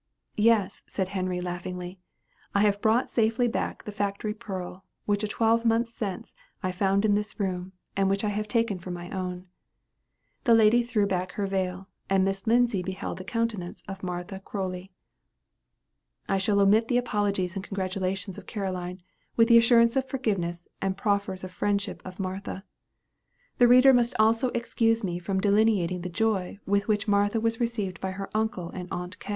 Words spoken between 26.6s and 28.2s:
with which Martha was received by